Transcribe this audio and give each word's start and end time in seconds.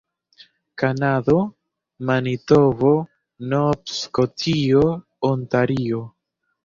Kanado: 0.83 1.35
Manitobo, 2.07 2.93
Nov-Skotio, 3.53 4.83
Ontario. 5.33 6.01